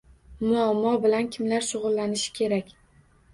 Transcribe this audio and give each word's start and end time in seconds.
Muammo 0.45 0.93
bilan 1.03 1.27
kimlar 1.35 1.67
shugʻullanishi 1.67 2.33
kerak? 2.41 2.73